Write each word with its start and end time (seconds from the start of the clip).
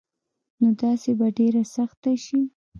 نو 0.59 0.67
داسي 0.81 1.11
به 1.19 1.27
ډيره 1.37 1.63
سخته 1.75 2.11
شي 2.25 2.41